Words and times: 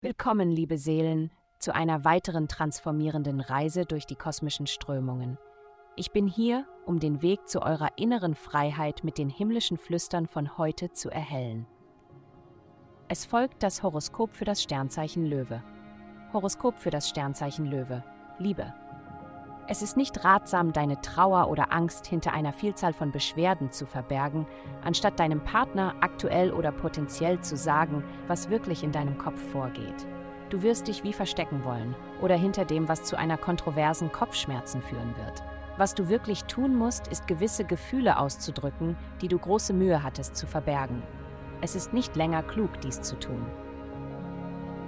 Willkommen, 0.00 0.50
liebe 0.50 0.78
Seelen, 0.78 1.30
zu 1.58 1.74
einer 1.74 2.04
weiteren 2.04 2.46
transformierenden 2.46 3.40
Reise 3.40 3.84
durch 3.84 4.06
die 4.06 4.16
kosmischen 4.16 4.66
Strömungen. 4.66 5.38
Ich 5.96 6.12
bin 6.12 6.26
hier, 6.26 6.66
um 6.86 7.00
den 7.00 7.22
Weg 7.22 7.48
zu 7.48 7.62
eurer 7.62 7.88
inneren 7.96 8.34
Freiheit 8.34 9.02
mit 9.02 9.16
den 9.16 9.28
himmlischen 9.30 9.78
Flüstern 9.78 10.26
von 10.26 10.58
heute 10.58 10.92
zu 10.92 11.08
erhellen. 11.10 11.66
Es 13.08 13.24
folgt 13.24 13.62
das 13.62 13.82
Horoskop 13.82 14.34
für 14.34 14.44
das 14.44 14.62
Sternzeichen 14.62 15.24
Löwe. 15.24 15.62
Horoskop 16.32 16.78
für 16.78 16.90
das 16.90 17.08
Sternzeichen 17.08 17.66
Löwe. 17.66 18.02
Liebe. 18.38 18.74
Es 19.66 19.80
ist 19.80 19.96
nicht 19.96 20.24
ratsam, 20.24 20.74
deine 20.74 21.00
Trauer 21.00 21.48
oder 21.48 21.72
Angst 21.72 22.06
hinter 22.06 22.34
einer 22.34 22.52
Vielzahl 22.52 22.92
von 22.92 23.10
Beschwerden 23.12 23.72
zu 23.72 23.86
verbergen, 23.86 24.46
anstatt 24.82 25.18
deinem 25.18 25.42
Partner 25.42 25.94
aktuell 26.02 26.52
oder 26.52 26.70
potenziell 26.70 27.40
zu 27.40 27.56
sagen, 27.56 28.04
was 28.26 28.50
wirklich 28.50 28.84
in 28.84 28.92
deinem 28.92 29.16
Kopf 29.16 29.40
vorgeht. 29.52 30.06
Du 30.50 30.62
wirst 30.62 30.88
dich 30.88 31.02
wie 31.02 31.14
verstecken 31.14 31.64
wollen 31.64 31.96
oder 32.20 32.36
hinter 32.36 32.66
dem, 32.66 32.88
was 32.88 33.04
zu 33.04 33.16
einer 33.16 33.38
kontroversen 33.38 34.12
Kopfschmerzen 34.12 34.82
führen 34.82 35.14
wird. 35.16 35.42
Was 35.78 35.94
du 35.94 36.10
wirklich 36.10 36.44
tun 36.44 36.76
musst, 36.76 37.08
ist 37.08 37.26
gewisse 37.26 37.64
Gefühle 37.64 38.18
auszudrücken, 38.18 38.96
die 39.22 39.28
du 39.28 39.38
große 39.38 39.72
Mühe 39.72 40.02
hattest 40.02 40.36
zu 40.36 40.46
verbergen. 40.46 41.02
Es 41.62 41.74
ist 41.74 41.94
nicht 41.94 42.16
länger 42.16 42.42
klug, 42.42 42.80
dies 42.82 43.00
zu 43.00 43.18
tun. 43.18 43.46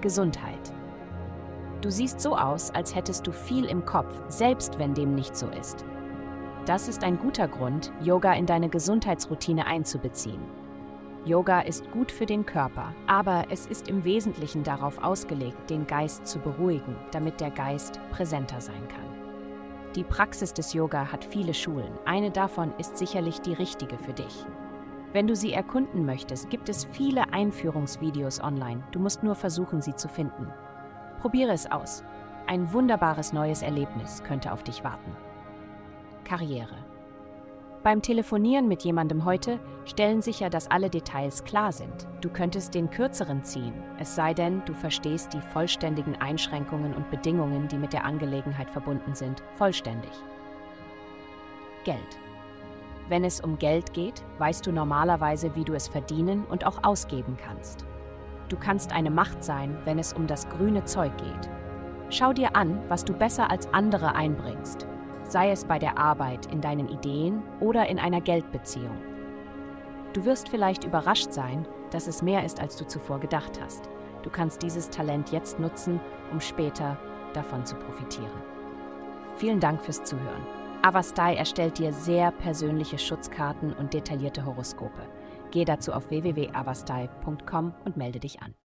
Gesundheit. 0.02 0.72
Du 1.80 1.90
siehst 1.90 2.20
so 2.20 2.36
aus, 2.36 2.70
als 2.70 2.94
hättest 2.94 3.26
du 3.26 3.32
viel 3.32 3.66
im 3.66 3.84
Kopf, 3.84 4.14
selbst 4.28 4.78
wenn 4.78 4.94
dem 4.94 5.14
nicht 5.14 5.36
so 5.36 5.48
ist. 5.48 5.84
Das 6.64 6.88
ist 6.88 7.04
ein 7.04 7.18
guter 7.18 7.46
Grund, 7.46 7.92
Yoga 8.02 8.32
in 8.32 8.46
deine 8.46 8.68
Gesundheitsroutine 8.68 9.66
einzubeziehen. 9.66 10.40
Yoga 11.24 11.60
ist 11.60 11.90
gut 11.90 12.10
für 12.10 12.26
den 12.26 12.46
Körper, 12.46 12.94
aber 13.06 13.46
es 13.50 13.66
ist 13.66 13.88
im 13.88 14.04
Wesentlichen 14.04 14.62
darauf 14.62 15.02
ausgelegt, 15.02 15.70
den 15.70 15.86
Geist 15.86 16.26
zu 16.26 16.38
beruhigen, 16.38 16.96
damit 17.10 17.40
der 17.40 17.50
Geist 17.50 18.00
präsenter 18.10 18.60
sein 18.60 18.88
kann. 18.88 19.06
Die 19.96 20.04
Praxis 20.04 20.52
des 20.52 20.72
Yoga 20.72 21.10
hat 21.10 21.24
viele 21.24 21.54
Schulen. 21.54 21.92
Eine 22.04 22.30
davon 22.30 22.72
ist 22.78 22.96
sicherlich 22.96 23.40
die 23.40 23.54
richtige 23.54 23.98
für 23.98 24.12
dich. 24.12 24.46
Wenn 25.12 25.26
du 25.26 25.34
sie 25.34 25.52
erkunden 25.52 26.04
möchtest, 26.04 26.50
gibt 26.50 26.68
es 26.68 26.84
viele 26.92 27.32
Einführungsvideos 27.32 28.40
online. 28.40 28.82
Du 28.92 28.98
musst 28.98 29.22
nur 29.22 29.34
versuchen, 29.34 29.80
sie 29.80 29.96
zu 29.96 30.08
finden. 30.08 30.48
Probiere 31.26 31.54
es 31.54 31.68
aus. 31.68 32.04
Ein 32.46 32.72
wunderbares 32.72 33.32
neues 33.32 33.60
Erlebnis 33.60 34.22
könnte 34.22 34.52
auf 34.52 34.62
dich 34.62 34.84
warten. 34.84 35.10
Karriere. 36.22 36.76
Beim 37.82 38.00
Telefonieren 38.00 38.68
mit 38.68 38.84
jemandem 38.84 39.24
heute 39.24 39.58
stellen 39.86 40.22
sicher, 40.22 40.50
dass 40.50 40.70
alle 40.70 40.88
Details 40.88 41.42
klar 41.42 41.72
sind. 41.72 42.06
Du 42.20 42.30
könntest 42.30 42.74
den 42.74 42.90
kürzeren 42.90 43.42
ziehen, 43.42 43.74
es 43.98 44.14
sei 44.14 44.34
denn, 44.34 44.64
du 44.66 44.72
verstehst 44.72 45.34
die 45.34 45.40
vollständigen 45.40 46.14
Einschränkungen 46.14 46.94
und 46.94 47.10
Bedingungen, 47.10 47.66
die 47.66 47.78
mit 47.78 47.92
der 47.92 48.04
Angelegenheit 48.04 48.70
verbunden 48.70 49.16
sind, 49.16 49.42
vollständig. 49.56 50.12
Geld. 51.82 52.20
Wenn 53.08 53.24
es 53.24 53.40
um 53.40 53.58
Geld 53.58 53.92
geht, 53.94 54.22
weißt 54.38 54.64
du 54.64 54.70
normalerweise, 54.70 55.56
wie 55.56 55.64
du 55.64 55.74
es 55.74 55.88
verdienen 55.88 56.44
und 56.44 56.64
auch 56.64 56.84
ausgeben 56.84 57.36
kannst. 57.36 57.84
Du 58.48 58.56
kannst 58.56 58.92
eine 58.92 59.10
Macht 59.10 59.42
sein, 59.42 59.76
wenn 59.84 59.98
es 59.98 60.12
um 60.12 60.26
das 60.26 60.48
grüne 60.48 60.84
Zeug 60.84 61.12
geht. 61.16 61.50
Schau 62.10 62.32
dir 62.32 62.54
an, 62.54 62.78
was 62.88 63.04
du 63.04 63.12
besser 63.12 63.50
als 63.50 63.72
andere 63.74 64.14
einbringst, 64.14 64.86
sei 65.24 65.50
es 65.50 65.64
bei 65.64 65.78
der 65.78 65.98
Arbeit, 65.98 66.46
in 66.46 66.60
deinen 66.60 66.88
Ideen 66.88 67.42
oder 67.58 67.88
in 67.88 67.98
einer 67.98 68.20
Geldbeziehung. 68.20 68.96
Du 70.12 70.24
wirst 70.24 70.48
vielleicht 70.48 70.84
überrascht 70.84 71.32
sein, 71.32 71.66
dass 71.90 72.06
es 72.06 72.22
mehr 72.22 72.44
ist, 72.44 72.60
als 72.60 72.76
du 72.76 72.86
zuvor 72.86 73.18
gedacht 73.18 73.60
hast. 73.60 73.88
Du 74.22 74.30
kannst 74.30 74.62
dieses 74.62 74.88
Talent 74.90 75.30
jetzt 75.30 75.58
nutzen, 75.58 76.00
um 76.30 76.40
später 76.40 76.96
davon 77.34 77.66
zu 77.66 77.74
profitieren. 77.74 78.42
Vielen 79.36 79.60
Dank 79.60 79.82
fürs 79.82 80.02
Zuhören. 80.04 80.46
Avastai 80.82 81.34
erstellt 81.34 81.78
dir 81.78 81.92
sehr 81.92 82.30
persönliche 82.30 82.98
Schutzkarten 82.98 83.72
und 83.72 83.92
detaillierte 83.92 84.46
Horoskope. 84.46 85.02
Geh 85.56 85.64
dazu 85.64 85.94
auf 85.94 86.10
www.avastai.com 86.10 87.72
und 87.86 87.96
melde 87.96 88.20
dich 88.20 88.42
an. 88.42 88.52